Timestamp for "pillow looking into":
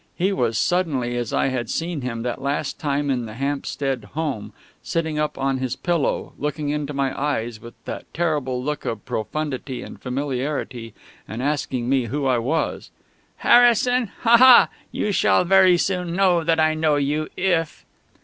5.75-6.91